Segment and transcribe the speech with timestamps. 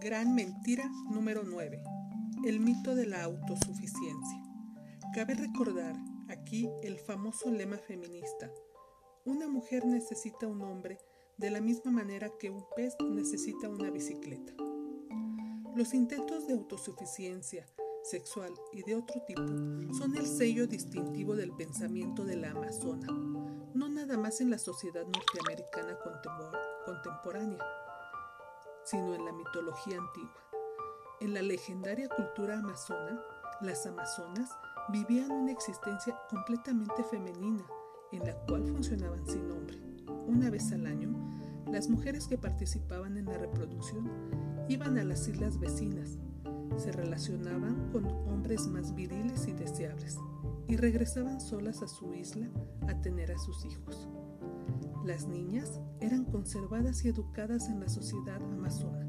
[0.00, 1.82] Gran mentira número 9.
[2.44, 4.42] El mito de la autosuficiencia.
[5.14, 5.96] Cabe recordar
[6.28, 8.50] aquí el famoso lema feminista.
[9.24, 10.98] Una mujer necesita un hombre
[11.38, 14.52] de la misma manera que un pez necesita una bicicleta.
[15.74, 17.66] Los intentos de autosuficiencia
[18.02, 19.42] sexual y de otro tipo
[19.98, 23.08] son el sello distintivo del pensamiento de la amazona,
[23.74, 25.98] no nada más en la sociedad norteamericana
[26.84, 27.58] contemporánea,
[28.86, 30.42] sino en la mitología antigua.
[31.20, 33.20] En la legendaria cultura amazona,
[33.60, 34.50] las amazonas
[34.90, 37.66] vivían una existencia completamente femenina,
[38.12, 39.78] en la cual funcionaban sin hombre.
[40.26, 41.10] Una vez al año,
[41.66, 44.08] las mujeres que participaban en la reproducción
[44.68, 46.18] iban a las islas vecinas,
[46.76, 50.18] se relacionaban con hombres más viriles y deseables
[50.68, 52.48] y regresaban solas a su isla
[52.88, 54.08] a tener a sus hijos.
[55.04, 59.06] Las niñas eran conservadas y educadas en la sociedad amazona.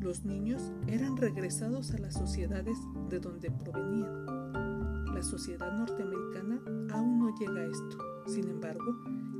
[0.00, 5.14] Los niños eran regresados a las sociedades de donde provenían.
[5.14, 6.60] La sociedad norteamericana
[6.92, 7.98] aún no llega a esto.
[8.26, 8.84] Sin embargo,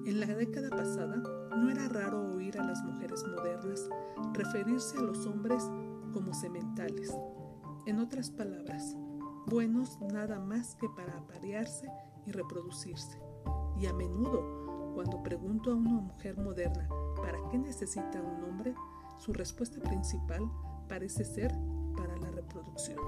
[0.06, 1.22] en la década pasada
[1.56, 3.90] no era raro oír a las mujeres modernas
[4.32, 5.70] referirse a los hombres
[6.12, 7.14] como sementales.
[7.86, 8.96] En otras palabras,
[9.46, 11.88] buenos nada más que para aparearse
[12.26, 13.18] y reproducirse.
[13.78, 18.74] Y a menudo cuando pregunto a una mujer moderna para qué necesita un hombre,
[19.18, 20.48] su respuesta principal
[20.88, 21.52] parece ser
[21.96, 22.98] para la reproducción.